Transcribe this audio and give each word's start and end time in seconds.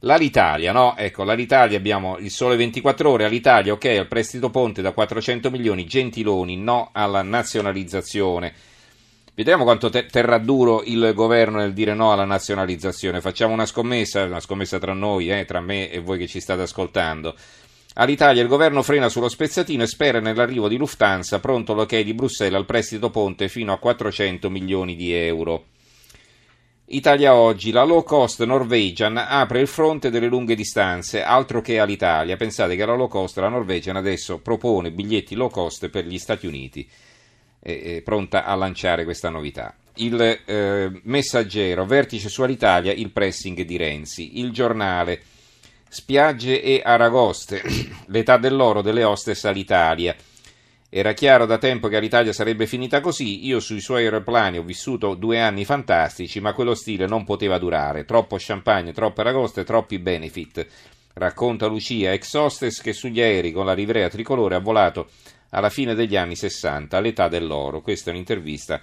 L'Alitalia, 0.00 0.72
no? 0.72 0.96
Ecco, 0.96 1.24
l'Alitalia 1.24 1.76
abbiamo 1.76 2.16
il 2.16 2.30
sole 2.30 2.56
24 2.56 3.10
ore, 3.10 3.26
all'Italia 3.26 3.74
ok 3.74 3.84
al 3.84 4.06
prestito 4.06 4.48
ponte 4.48 4.80
da 4.80 4.92
400 4.92 5.50
milioni, 5.50 5.84
Gentiloni 5.84 6.56
no 6.56 6.88
alla 6.92 7.20
nazionalizzazione. 7.20 8.54
Vediamo 9.34 9.64
quanto 9.64 9.90
te- 9.90 10.06
terrà 10.06 10.38
duro 10.38 10.82
il 10.84 11.12
governo 11.14 11.58
nel 11.58 11.74
dire 11.74 11.92
no 11.92 12.12
alla 12.12 12.24
nazionalizzazione. 12.24 13.20
Facciamo 13.20 13.52
una 13.52 13.66
scommessa, 13.66 14.24
una 14.24 14.40
scommessa 14.40 14.78
tra 14.78 14.94
noi, 14.94 15.30
eh, 15.30 15.44
tra 15.44 15.60
me 15.60 15.90
e 15.90 16.00
voi 16.00 16.16
che 16.16 16.26
ci 16.26 16.40
state 16.40 16.62
ascoltando. 16.62 17.34
All'Italia 17.94 18.40
il 18.40 18.48
governo 18.48 18.82
frena 18.82 19.10
sullo 19.10 19.28
spezzatino 19.28 19.82
e 19.82 19.86
spera 19.86 20.18
nell'arrivo 20.18 20.68
di 20.68 20.78
Lufthansa, 20.78 21.40
pronto 21.40 21.74
l'ok 21.74 22.00
di 22.00 22.14
Bruxelles 22.14 22.58
al 22.58 22.64
prestito 22.64 23.10
ponte 23.10 23.48
fino 23.48 23.72
a 23.72 23.78
400 23.78 24.48
milioni 24.48 24.96
di 24.96 25.12
euro. 25.12 25.64
Italia 26.92 27.36
Oggi, 27.36 27.70
la 27.70 27.84
low 27.84 28.02
cost 28.02 28.42
Norwegian 28.42 29.16
apre 29.16 29.60
il 29.60 29.68
fronte 29.68 30.10
delle 30.10 30.26
lunghe 30.26 30.56
distanze, 30.56 31.22
altro 31.22 31.60
che 31.60 31.78
all'Italia. 31.78 32.36
Pensate 32.36 32.74
che 32.74 32.84
la 32.84 32.96
low 32.96 33.06
cost, 33.06 33.38
la 33.38 33.48
Norwegian, 33.48 33.94
adesso 33.94 34.38
propone 34.38 34.90
biglietti 34.90 35.36
low 35.36 35.50
cost 35.50 35.88
per 35.88 36.04
gli 36.04 36.18
Stati 36.18 36.48
Uniti, 36.48 36.88
è, 37.60 38.02
pronta 38.02 38.44
a 38.44 38.56
lanciare 38.56 39.04
questa 39.04 39.28
novità. 39.28 39.72
Il 39.94 40.20
eh, 40.20 41.00
messaggero, 41.04 41.86
vertice 41.86 42.28
su 42.28 42.42
Alitalia, 42.42 42.92
il 42.92 43.10
pressing 43.10 43.62
di 43.62 43.76
Renzi. 43.76 44.40
Il 44.40 44.50
giornale, 44.50 45.22
spiagge 45.88 46.60
e 46.60 46.82
aragoste, 46.84 47.62
l'età 48.06 48.36
dell'oro 48.36 48.82
delle 48.82 49.04
hostess 49.04 49.44
all'Italia. 49.44 50.16
Era 50.92 51.12
chiaro 51.12 51.46
da 51.46 51.58
tempo 51.58 51.86
che 51.86 52.00
l'Italia 52.00 52.32
sarebbe 52.32 52.66
finita 52.66 53.00
così, 53.00 53.46
io 53.46 53.60
sui 53.60 53.80
suoi 53.80 54.02
aeroplani 54.02 54.58
ho 54.58 54.64
vissuto 54.64 55.14
due 55.14 55.40
anni 55.40 55.64
fantastici, 55.64 56.40
ma 56.40 56.52
quello 56.52 56.74
stile 56.74 57.06
non 57.06 57.22
poteva 57.22 57.58
durare, 57.58 58.04
troppo 58.04 58.36
champagne, 58.40 58.92
troppe 58.92 59.20
aragoste, 59.20 59.62
troppi 59.62 60.00
benefit. 60.00 60.66
Racconta 61.12 61.66
Lucia, 61.66 62.12
ex 62.12 62.34
hostess 62.34 62.80
che 62.80 62.92
sugli 62.92 63.20
aerei 63.20 63.52
con 63.52 63.66
la 63.66 63.72
livrea 63.72 64.08
tricolore 64.08 64.56
ha 64.56 64.60
volato 64.60 65.10
alla 65.50 65.70
fine 65.70 65.94
degli 65.94 66.16
anni 66.16 66.34
60, 66.34 66.96
all'età 66.96 67.28
dell'oro. 67.28 67.82
Questa 67.82 68.10
è 68.10 68.12
un'intervista 68.12 68.82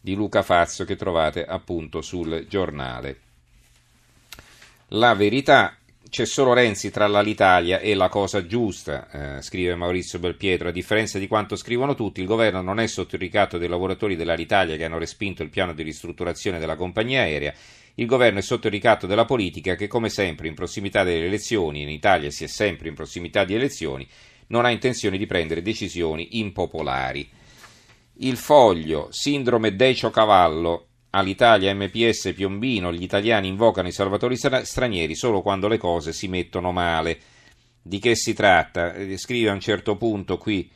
di 0.00 0.14
Luca 0.14 0.42
Fazzo 0.42 0.84
che 0.84 0.94
trovate 0.94 1.44
appunto 1.44 2.00
sul 2.00 2.46
giornale. 2.48 3.20
La 4.94 5.14
verità 5.14 5.76
c'è 6.10 6.26
solo 6.26 6.52
Renzi 6.52 6.90
tra 6.90 7.06
l'Alitalia 7.06 7.78
e 7.78 7.94
la 7.94 8.08
cosa 8.08 8.44
giusta, 8.44 9.38
eh, 9.38 9.42
scrive 9.42 9.76
Maurizio 9.76 10.18
Belpietro. 10.18 10.68
A 10.68 10.72
differenza 10.72 11.20
di 11.20 11.28
quanto 11.28 11.54
scrivono 11.54 11.94
tutti, 11.94 12.20
il 12.20 12.26
governo 12.26 12.60
non 12.60 12.80
è 12.80 12.88
sotto 12.88 13.14
il 13.14 13.20
ricatto 13.20 13.58
dei 13.58 13.68
lavoratori 13.68 14.16
dell'Alitalia 14.16 14.76
che 14.76 14.84
hanno 14.84 14.98
respinto 14.98 15.44
il 15.44 15.50
piano 15.50 15.72
di 15.72 15.84
ristrutturazione 15.84 16.58
della 16.58 16.74
compagnia 16.74 17.22
aerea. 17.22 17.54
Il 17.94 18.06
governo 18.06 18.40
è 18.40 18.42
sotto 18.42 18.66
il 18.66 18.72
ricatto 18.72 19.06
della 19.06 19.24
politica 19.24 19.76
che, 19.76 19.86
come 19.86 20.08
sempre, 20.08 20.48
in 20.48 20.54
prossimità 20.54 21.04
delle 21.04 21.26
elezioni, 21.26 21.82
in 21.82 21.88
Italia 21.88 22.30
si 22.30 22.42
è 22.42 22.48
sempre 22.48 22.88
in 22.88 22.94
prossimità 22.94 23.44
di 23.44 23.54
elezioni, 23.54 24.06
non 24.48 24.64
ha 24.64 24.70
intenzione 24.70 25.16
di 25.16 25.26
prendere 25.26 25.62
decisioni 25.62 26.40
impopolari. 26.40 27.28
Il 28.22 28.36
foglio, 28.36 29.08
sindrome 29.12 29.76
Decio 29.76 30.10
Cavallo, 30.10 30.88
All'Italia 31.10 31.74
MPS 31.74 32.32
Piombino 32.34 32.92
gli 32.92 33.02
italiani 33.02 33.48
invocano 33.48 33.88
i 33.88 33.92
salvatori 33.92 34.36
stranieri 34.36 35.14
solo 35.14 35.42
quando 35.42 35.66
le 35.66 35.78
cose 35.78 36.12
si 36.12 36.28
mettono 36.28 36.70
male. 36.72 37.18
Di 37.82 37.98
che 37.98 38.14
si 38.14 38.32
tratta? 38.32 38.92
Eh, 38.94 39.16
scrive 39.16 39.50
a 39.50 39.52
un 39.52 39.60
certo 39.60 39.96
punto 39.96 40.38
qui 40.38 40.70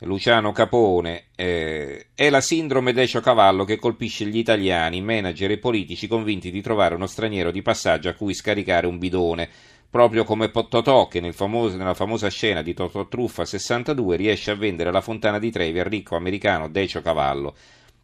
Luciano 0.00 0.52
Capone, 0.52 1.24
eh, 1.36 2.06
è 2.14 2.30
la 2.30 2.40
sindrome 2.40 2.94
Decio 2.94 3.20
Cavallo 3.20 3.64
che 3.64 3.76
colpisce 3.76 4.24
gli 4.24 4.38
italiani, 4.38 5.02
manager 5.02 5.50
e 5.50 5.58
politici 5.58 6.06
convinti 6.06 6.50
di 6.50 6.62
trovare 6.62 6.94
uno 6.94 7.06
straniero 7.06 7.50
di 7.50 7.60
passaggio 7.60 8.08
a 8.08 8.14
cui 8.14 8.32
scaricare 8.32 8.86
un 8.86 8.98
bidone, 8.98 9.48
proprio 9.90 10.24
come 10.24 10.50
Totò 10.50 11.06
che 11.06 11.20
nel 11.20 11.34
famoso, 11.34 11.76
nella 11.76 11.92
famosa 11.92 12.28
scena 12.28 12.62
di 12.62 12.72
Totò 12.72 13.08
Truffa 13.08 13.44
62 13.44 14.16
riesce 14.16 14.50
a 14.50 14.54
vendere 14.54 14.90
la 14.90 15.02
fontana 15.02 15.38
di 15.38 15.50
Trevi 15.50 15.78
al 15.78 15.86
ricco 15.86 16.16
americano 16.16 16.70
Decio 16.70 17.02
Cavallo. 17.02 17.54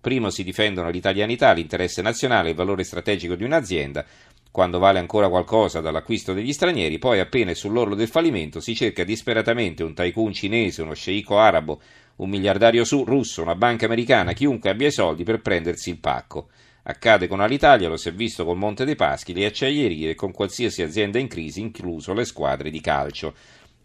Primo 0.06 0.30
si 0.30 0.44
difendono 0.44 0.88
l'italianità, 0.88 1.50
l'interesse 1.50 2.00
nazionale, 2.00 2.50
il 2.50 2.54
valore 2.54 2.84
strategico 2.84 3.34
di 3.34 3.42
un'azienda, 3.42 4.06
quando 4.52 4.78
vale 4.78 5.00
ancora 5.00 5.28
qualcosa 5.28 5.80
dall'acquisto 5.80 6.32
degli 6.32 6.52
stranieri, 6.52 7.00
poi 7.00 7.18
appena 7.18 7.52
sull'orlo 7.52 7.96
del 7.96 8.06
fallimento 8.06 8.60
si 8.60 8.76
cerca 8.76 9.02
disperatamente 9.02 9.82
un 9.82 9.94
tycoon 9.94 10.32
cinese, 10.32 10.82
uno 10.82 10.94
sceicco 10.94 11.40
arabo, 11.40 11.80
un 12.18 12.30
miliardario 12.30 12.84
russo, 13.04 13.42
una 13.42 13.56
banca 13.56 13.86
americana, 13.86 14.32
chiunque 14.32 14.70
abbia 14.70 14.86
i 14.86 14.92
soldi 14.92 15.24
per 15.24 15.40
prendersi 15.40 15.90
il 15.90 15.98
pacco. 15.98 16.50
Accade 16.84 17.26
con 17.26 17.40
Alitalia, 17.40 17.88
lo 17.88 17.96
si 17.96 18.08
è 18.08 18.12
visto 18.12 18.44
col 18.44 18.58
Monte 18.58 18.84
dei 18.84 18.94
Paschi, 18.94 19.34
le 19.34 19.46
acciaierie 19.46 20.10
e 20.10 20.14
con 20.14 20.30
qualsiasi 20.30 20.82
azienda 20.82 21.18
in 21.18 21.26
crisi, 21.26 21.58
incluso 21.58 22.12
le 22.12 22.24
squadre 22.24 22.70
di 22.70 22.80
calcio 22.80 23.34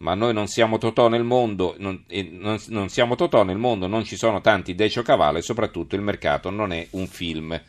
ma 0.02 0.14
noi 0.14 0.32
non 0.32 0.48
siamo 0.48 0.78
Totò 0.78 1.08
nel 1.08 1.22
mondo, 1.22 1.76
non, 1.78 2.04
non, 2.30 2.58
non 2.68 2.88
siamo 2.88 3.14
Totò 3.14 3.44
nel 3.44 3.56
mondo, 3.56 3.86
non 3.86 4.04
ci 4.04 4.16
sono 4.16 4.40
tanti 4.40 4.74
Decio 4.74 5.02
Cavallo 5.02 5.38
e 5.38 5.42
soprattutto 5.42 5.94
il 5.94 6.02
mercato 6.02 6.50
non 6.50 6.72
è 6.72 6.86
un 6.90 7.06
film. 7.06 7.60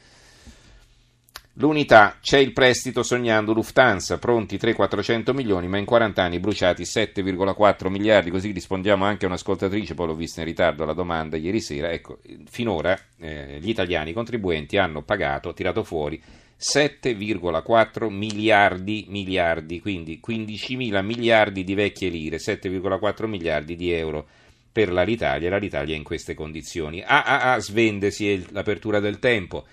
L'unità, 1.57 2.17
c'è 2.19 2.39
il 2.39 2.51
prestito 2.51 3.03
sognando 3.03 3.53
Lufthansa, 3.53 4.17
pronti 4.17 4.57
300-400 4.57 5.35
milioni, 5.35 5.67
ma 5.67 5.77
in 5.77 5.85
40 5.85 6.23
anni 6.23 6.39
bruciati 6.39 6.81
7,4 6.81 7.89
miliardi, 7.89 8.31
così 8.31 8.49
rispondiamo 8.49 9.05
anche 9.05 9.25
a 9.25 9.27
un'ascoltatrice, 9.27 9.93
poi 9.93 10.07
l'ho 10.07 10.16
vista 10.16 10.39
in 10.39 10.47
ritardo 10.47 10.81
alla 10.81 10.93
domanda 10.93 11.38
ieri 11.38 11.61
sera, 11.61 11.91
ecco, 11.91 12.17
finora 12.49 12.97
eh, 13.19 13.59
gli 13.61 13.69
italiani 13.69 14.13
contribuenti 14.13 14.77
hanno 14.77 15.03
pagato, 15.03 15.53
tirato 15.53 15.83
fuori 15.83 16.19
7,4 16.63 18.09
miliardi, 18.09 19.06
miliardi, 19.09 19.81
quindi 19.81 20.22
15 20.22 20.78
mila 20.78 21.01
miliardi 21.01 21.66
di 21.66 21.74
vecchie 21.74 22.07
lire, 22.07 22.38
7,4 22.38 23.25
miliardi 23.28 23.75
di 23.75 23.91
euro 23.91 24.25
per 24.72 24.90
l'Alitalia, 24.90 25.50
l'Alitalia 25.50 25.94
in 25.94 26.03
queste 26.03 26.34
condizioni. 26.34 27.03
Ah 27.06 27.23
ah 27.23 27.52
ah, 27.52 27.59
svendesi 27.59 28.46
l'apertura 28.52 29.02
del 29.02 29.19
tempo. 29.19 29.66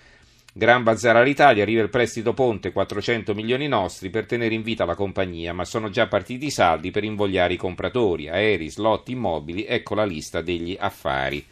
Gran 0.53 0.83
bazar 0.83 1.15
all'Italia, 1.15 1.63
arriva 1.63 1.81
il 1.81 1.89
prestito 1.89 2.33
ponte 2.33 2.73
400 2.73 3.33
milioni 3.33 3.69
nostri 3.69 4.09
per 4.09 4.25
tenere 4.25 4.53
in 4.53 4.61
vita 4.61 4.83
la 4.83 4.95
compagnia, 4.95 5.53
ma 5.53 5.63
sono 5.63 5.89
già 5.89 6.07
partiti 6.07 6.47
i 6.47 6.51
saldi 6.51 6.91
per 6.91 7.05
invogliare 7.05 7.53
i 7.53 7.57
compratori, 7.57 8.27
aerei, 8.27 8.69
slot, 8.69 9.07
immobili, 9.07 9.65
ecco 9.65 9.95
la 9.95 10.03
lista 10.03 10.41
degli 10.41 10.75
affari. 10.77 11.43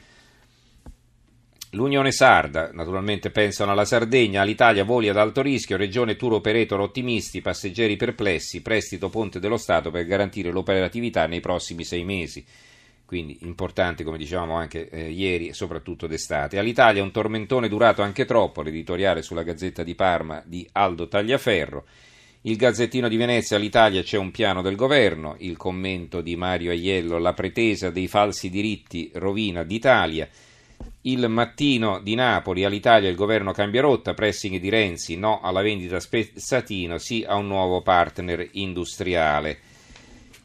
L'Unione 1.73 2.11
Sarda, 2.11 2.71
naturalmente 2.73 3.29
pensano 3.29 3.71
alla 3.71 3.85
Sardegna, 3.85 4.41
all'Italia 4.41 4.83
voli 4.83 5.07
ad 5.07 5.17
alto 5.17 5.43
rischio, 5.43 5.77
regione 5.77 6.15
tour 6.15 6.33
operator 6.33 6.79
ottimisti, 6.79 7.41
passeggeri 7.41 7.95
perplessi, 7.95 8.63
prestito 8.63 9.09
ponte 9.09 9.39
dello 9.39 9.57
Stato 9.57 9.91
per 9.91 10.05
garantire 10.05 10.49
l'operatività 10.49 11.27
nei 11.27 11.41
prossimi 11.41 11.83
sei 11.83 12.03
mesi. 12.03 12.43
Quindi 13.05 13.37
importante, 13.41 14.03
come 14.03 14.17
dicevamo 14.17 14.55
anche 14.55 14.89
eh, 14.89 15.11
ieri, 15.11 15.53
soprattutto 15.53 16.07
d'estate. 16.07 16.57
All'Italia 16.57 17.03
un 17.03 17.11
tormentone 17.11 17.67
durato 17.67 18.01
anche 18.01 18.25
troppo, 18.25 18.63
l'editoriale 18.63 19.21
sulla 19.21 19.43
Gazzetta 19.43 19.83
di 19.83 19.93
Parma 19.93 20.41
di 20.43 20.67
Aldo 20.71 21.07
Tagliaferro. 21.07 21.85
Il 22.41 22.55
Gazzettino 22.55 23.07
di 23.07 23.17
Venezia, 23.17 23.57
all'Italia 23.57 24.01
c'è 24.01 24.17
un 24.17 24.31
piano 24.31 24.63
del 24.63 24.75
governo, 24.75 25.35
il 25.37 25.55
commento 25.55 26.21
di 26.21 26.35
Mario 26.35 26.71
Aiello, 26.71 27.19
la 27.19 27.33
pretesa 27.33 27.91
dei 27.91 28.07
falsi 28.07 28.49
diritti 28.49 29.11
rovina 29.13 29.61
d'Italia. 29.61 30.27
Il 31.03 31.29
mattino 31.29 32.01
di 32.01 32.13
Napoli, 32.13 32.65
all'Italia 32.65 33.07
il 33.07 33.15
governo 33.15 33.53
cambia 33.53 33.79
rotta, 33.79 34.13
pressing 34.13 34.59
di 34.59 34.67
Renzi, 34.67 35.15
no 35.15 35.39
alla 35.41 35.61
vendita 35.61 35.97
spezzatino, 35.97 36.97
sì 36.97 37.23
a 37.25 37.35
un 37.35 37.47
nuovo 37.47 37.81
partner 37.81 38.45
industriale. 38.51 39.59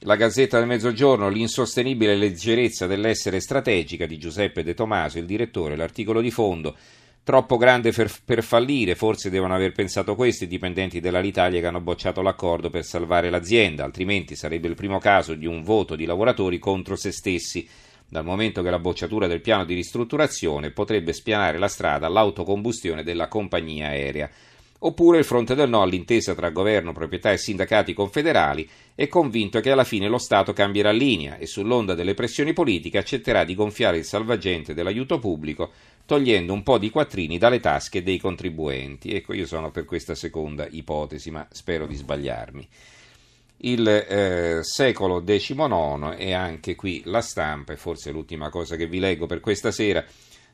La 0.01 0.15
Gazzetta 0.15 0.59
del 0.59 0.69
Mezzogiorno, 0.69 1.29
l'insostenibile 1.29 2.15
leggerezza 2.15 2.87
dell'essere 2.87 3.41
strategica 3.41 4.07
di 4.07 4.17
Giuseppe 4.17 4.63
De 4.63 4.75
Tomaso, 4.75 5.19
il 5.19 5.25
direttore, 5.25 5.75
l'articolo 5.75 6.21
di 6.21 6.31
fondo, 6.31 6.77
troppo 7.25 7.57
grande 7.57 7.91
per, 7.91 8.45
fallire, 8.45 8.95
forse 8.95 9.31
devono 9.31 9.57
aver 9.57 9.73
pensato 9.73 10.15
questo 10.15 10.45
i 10.45 10.47
dipendenti 10.47 11.01
dell'Alitalia 11.01 11.59
che 11.59 11.67
hanno 11.67 11.81
bocciato 11.81 12.23
l'accordo 12.23 12.71
per 12.71 12.85
salvare 12.85 13.29
l'azienda, 13.29 13.83
altrimenti 13.83 14.37
sarebbe 14.37 14.69
il 14.69 14.77
primo 14.77 15.01
caso 15.01 15.35
di 15.35 15.47
un 15.47 15.65
voto 15.65 15.97
di 15.97 16.05
lavoratori 16.05 16.61
contro 16.61 16.95
se 16.95 17.11
stessi 17.11 17.67
dal 18.15 18.25
momento 18.25 18.63
che 18.63 18.71
la 18.71 18.79
bocciatura 18.79 19.27
del 19.27 19.41
piano 19.41 19.65
di 19.65 19.75
ristrutturazione 19.75 20.71
potrebbe 20.71 21.13
spianare 21.13 21.59
la 21.59 21.67
strada 21.67 22.07
all'autocombustione 22.07 23.03
della 23.03 23.27
compagnia 23.27 23.89
aerea. 23.89 24.31
Oppure 24.79 25.19
il 25.19 25.25
fronte 25.25 25.57
del 25.57 25.69
no 25.69 25.83
all'intesa 25.83 26.33
tra 26.33 26.51
governo, 26.51 26.93
proprietà 26.93 27.33
e 27.33 27.39
sindacati 27.39 27.93
confederali 27.93 28.69
è 28.95 29.09
convinto 29.09 29.59
che 29.59 29.73
alla 29.73 29.83
fine 29.83 30.07
lo 30.07 30.19
Stato 30.19 30.53
cambierà 30.53 30.93
linea 30.93 31.39
e 31.39 31.47
sull'onda 31.47 31.95
delle 31.95 32.15
pressioni 32.15 32.53
politiche 32.53 32.99
accetterà 32.99 33.43
di 33.43 33.57
gonfiare 33.57 33.99
il 33.99 34.05
salvagente 34.05 34.75
dell'aiuto 34.75 35.19
pubblico 35.19 35.73
togliendo 36.07 36.53
un 36.53 36.63
po' 36.63 36.79
di 36.79 36.91
quattrini 36.91 37.37
dalle 37.37 37.59
tasche 37.59 38.05
dei 38.05 38.19
contribuenti. 38.19 39.13
Ecco, 39.13 39.33
io 39.33 39.47
sono 39.47 39.73
per 39.73 39.87
questa 39.87 40.15
seconda 40.15 40.69
ipotesi, 40.71 41.33
ma 41.33 41.45
spero 41.51 41.89
di 41.89 41.97
sbagliarmi 41.97 42.69
il 43.59 43.87
eh, 43.87 44.59
secolo 44.63 45.23
XIX 45.23 46.15
e 46.17 46.33
anche 46.33 46.75
qui 46.75 47.03
la 47.05 47.21
stampa, 47.21 47.73
e 47.73 47.77
forse 47.77 48.11
l'ultima 48.11 48.51
cosa 48.51 48.77
che 48.77 48.87
vi 48.87 48.99
leggo 48.99 49.27
per 49.27 49.41
questa 49.41 49.71
sera, 49.71 50.05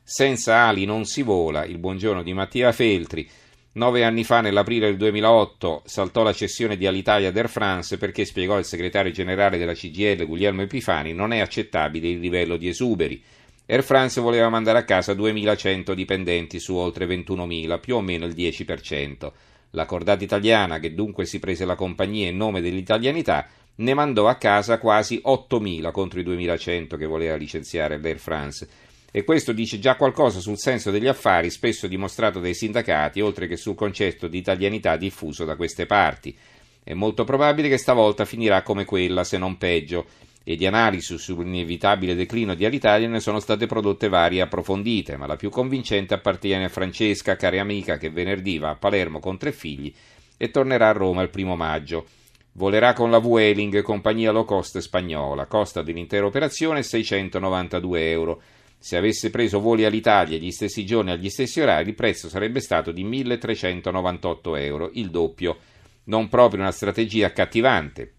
senza 0.03 0.65
ali 0.65 0.85
non 0.85 1.05
si 1.05 1.21
vola, 1.21 1.65
il 1.65 1.77
buongiorno 1.77 2.23
di 2.23 2.33
Mattia 2.33 2.71
Feltri, 2.71 3.29
Nove 3.73 4.03
anni 4.03 4.25
fa, 4.25 4.41
nell'aprile 4.41 4.87
del 4.87 4.97
2008, 4.97 5.83
saltò 5.85 6.23
la 6.23 6.33
cessione 6.33 6.75
di 6.75 6.85
Alitalia 6.85 7.29
ad 7.29 7.37
Air 7.37 7.47
France 7.47 7.97
perché, 7.97 8.25
spiegò 8.25 8.59
il 8.59 8.65
segretario 8.65 9.13
generale 9.13 9.57
della 9.57 9.73
CGL 9.73 10.25
Guglielmo 10.25 10.63
Epifani, 10.63 11.13
non 11.13 11.31
è 11.31 11.39
accettabile 11.39 12.09
il 12.09 12.19
livello 12.19 12.57
di 12.57 12.67
esuberi. 12.67 13.23
Air 13.65 13.83
France 13.83 14.19
voleva 14.19 14.49
mandare 14.49 14.79
a 14.79 14.83
casa 14.83 15.13
2.100 15.13 15.93
dipendenti 15.93 16.59
su 16.59 16.75
oltre 16.75 17.05
21.000, 17.05 17.79
più 17.79 17.95
o 17.95 18.01
meno 18.01 18.25
il 18.25 18.33
10%. 18.33 19.31
La 19.71 19.85
cordata 19.85 20.23
italiana, 20.23 20.79
che 20.79 20.93
dunque 20.93 21.25
si 21.25 21.39
prese 21.39 21.65
la 21.65 21.75
compagnia 21.75 22.29
in 22.29 22.37
nome 22.37 22.61
dell'italianità, 22.61 23.47
ne 23.75 23.93
mandò 23.93 24.27
a 24.27 24.35
casa 24.35 24.77
quasi 24.77 25.21
8.000 25.25 25.91
contro 25.91 26.19
i 26.19 26.23
2.100 26.23 26.97
che 26.97 27.05
voleva 27.05 27.35
licenziare 27.35 27.99
l'Air 27.99 28.19
France. 28.19 28.67
E 29.11 29.23
questo 29.23 29.51
dice 29.51 29.79
già 29.79 29.95
qualcosa 29.95 30.39
sul 30.39 30.57
senso 30.57 30.91
degli 30.91 31.07
affari 31.07 31.49
spesso 31.49 31.87
dimostrato 31.87 32.39
dai 32.39 32.53
sindacati, 32.53 33.21
oltre 33.21 33.47
che 33.47 33.57
sul 33.57 33.75
concetto 33.75 34.27
di 34.27 34.37
italianità 34.37 34.95
diffuso 34.95 35.45
da 35.45 35.55
queste 35.55 35.85
parti. 35.85 36.35
È 36.83 36.93
molto 36.93 37.23
probabile 37.23 37.69
che 37.69 37.77
stavolta 37.77 38.25
finirà 38.25 38.63
come 38.63 38.85
quella, 38.85 39.23
se 39.23 39.37
non 39.37 39.57
peggio, 39.57 40.05
e 40.43 40.55
di 40.55 40.65
analisi 40.65 41.17
sull'inevitabile 41.17 42.15
declino 42.15 42.55
di 42.55 42.65
Alitalia 42.65 43.07
ne 43.07 43.19
sono 43.19 43.39
state 43.39 43.67
prodotte 43.67 44.09
varie 44.09 44.41
approfondite, 44.41 45.15
ma 45.15 45.27
la 45.27 45.35
più 45.35 45.49
convincente 45.49 46.13
appartiene 46.13 46.65
a 46.65 46.69
Francesca, 46.69 47.35
cara 47.35 47.61
amica, 47.61 47.97
che 47.97 48.09
venerdì 48.09 48.57
va 48.57 48.69
a 48.71 48.75
Palermo 48.75 49.19
con 49.19 49.37
tre 49.37 49.51
figli 49.51 49.93
e 50.37 50.49
tornerà 50.49 50.89
a 50.89 50.93
Roma 50.93 51.21
il 51.21 51.29
primo 51.29 51.55
maggio. 51.55 52.05
Volerà 52.53 52.93
con 52.93 53.11
la 53.11 53.19
Vueling, 53.19 53.81
compagnia 53.81 54.31
low 54.31 54.43
cost 54.43 54.79
spagnola. 54.79 55.45
Costa 55.45 55.81
dell'intera 55.83 56.25
operazione 56.25 56.83
692 56.83 58.09
euro. 58.09 58.41
Se 58.77 58.97
avesse 58.97 59.29
preso 59.29 59.59
voli 59.59 59.85
all'Italia 59.85 60.37
gli 60.37 60.51
stessi 60.51 60.83
giorni 60.83 61.11
agli 61.11 61.29
stessi 61.29 61.61
orari, 61.61 61.89
il 61.89 61.95
prezzo 61.95 62.27
sarebbe 62.27 62.59
stato 62.59 62.91
di 62.91 63.03
1398 63.03 64.55
euro, 64.55 64.89
il 64.93 65.11
doppio. 65.11 65.57
Non 66.05 66.27
proprio 66.27 66.61
una 66.61 66.71
strategia 66.71 67.27
accattivante. 67.27 68.13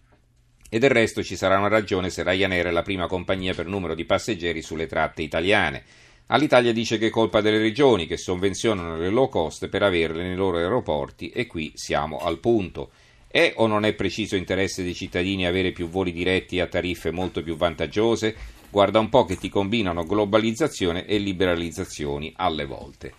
E 0.75 0.79
del 0.79 0.89
resto 0.89 1.23
ci 1.23 1.37
sarà 1.37 1.59
una 1.59 1.69
ragione 1.69 2.09
se 2.09 2.23
Ryanair 2.23 2.69
è 2.69 2.71
la 2.71 2.81
prima 2.81 3.07
compagnia 3.07 3.53
per 3.53 3.67
numero 3.67 3.95
di 3.95 4.07
passeggeri 4.07 4.63
sulle 4.63 4.87
tratte 4.87 5.21
italiane. 5.21 5.83
All'Italia 6.29 6.73
dice 6.73 6.97
che 6.97 7.09
è 7.09 7.11
colpa 7.11 7.43
delle 7.43 7.59
regioni 7.59 8.07
che 8.07 8.17
sovvenzionano 8.17 8.97
le 8.97 9.11
low 9.11 9.29
cost 9.29 9.69
per 9.69 9.83
averle 9.83 10.23
nei 10.23 10.35
loro 10.35 10.57
aeroporti 10.57 11.29
e 11.29 11.47
qui 11.47 11.73
siamo 11.75 12.21
al 12.21 12.39
punto. 12.39 12.93
È 13.29 13.53
o 13.57 13.67
non 13.67 13.85
è 13.85 13.93
preciso 13.93 14.35
interesse 14.35 14.83
dei 14.83 14.95
cittadini 14.95 15.47
avere 15.47 15.73
più 15.73 15.91
voli 15.91 16.11
diretti 16.11 16.59
a 16.59 16.67
tariffe 16.67 17.11
molto 17.11 17.43
più 17.43 17.55
vantaggiose? 17.55 18.35
Guarda 18.71 18.99
un 18.99 19.11
po' 19.11 19.27
che 19.27 19.37
ti 19.37 19.51
combinano 19.51 20.07
globalizzazione 20.07 21.05
e 21.05 21.19
liberalizzazioni 21.19 22.33
alle 22.35 22.65
volte. 22.65 23.13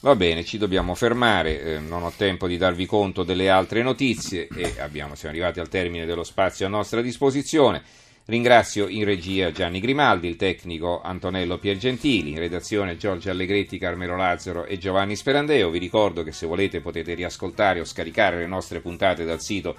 Va 0.00 0.14
bene, 0.14 0.44
ci 0.44 0.58
dobbiamo 0.58 0.94
fermare, 0.94 1.60
eh, 1.60 1.80
non 1.80 2.04
ho 2.04 2.12
tempo 2.16 2.46
di 2.46 2.56
darvi 2.56 2.86
conto 2.86 3.24
delle 3.24 3.50
altre 3.50 3.82
notizie 3.82 4.46
e 4.46 4.74
abbiamo, 4.78 5.16
siamo 5.16 5.34
arrivati 5.34 5.58
al 5.58 5.68
termine 5.68 6.06
dello 6.06 6.22
spazio 6.22 6.66
a 6.66 6.68
nostra 6.68 7.02
disposizione. 7.02 7.82
Ringrazio 8.26 8.86
in 8.86 9.04
regia 9.04 9.50
Gianni 9.50 9.80
Grimaldi, 9.80 10.28
il 10.28 10.36
tecnico 10.36 11.00
Antonello 11.00 11.58
Piergentili, 11.58 12.30
in 12.30 12.38
redazione 12.38 12.96
Giorgio 12.96 13.30
Allegretti, 13.30 13.76
Carmelo 13.76 14.14
Lazzaro 14.14 14.66
e 14.66 14.78
Giovanni 14.78 15.16
Sperandeo. 15.16 15.68
Vi 15.70 15.80
ricordo 15.80 16.22
che 16.22 16.30
se 16.30 16.46
volete 16.46 16.80
potete 16.80 17.14
riascoltare 17.14 17.80
o 17.80 17.84
scaricare 17.84 18.38
le 18.38 18.46
nostre 18.46 18.78
puntate 18.78 19.24
dal 19.24 19.40
sito 19.40 19.74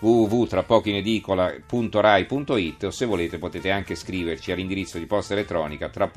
www.trapocoinedicola.rai.it 0.00 2.84
o 2.84 2.90
se 2.90 3.06
volete 3.06 3.38
potete 3.38 3.70
anche 3.70 3.94
scriverci 3.94 4.52
all'indirizzo 4.52 4.98
di 4.98 5.06
posta 5.06 5.32
elettronica 5.32 5.88
tra 5.88 6.08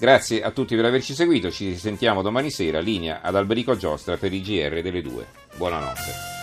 Grazie 0.00 0.42
a 0.42 0.50
tutti 0.50 0.74
per 0.76 0.86
averci 0.86 1.12
seguito, 1.12 1.50
ci 1.50 1.76
sentiamo 1.76 2.22
domani 2.22 2.50
sera, 2.50 2.80
linea 2.80 3.20
ad 3.20 3.36
Alberico 3.36 3.76
Giostra 3.76 4.16
per 4.16 4.32
il 4.32 4.40
GR 4.40 4.80
delle 4.80 5.02
2. 5.02 5.26
Buonanotte. 5.56 6.38